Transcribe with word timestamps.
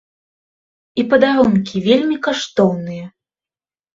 І 1.01 1.03
падарункі 1.11 1.83
вельмі 1.89 2.17
каштоўныя. 2.27 3.05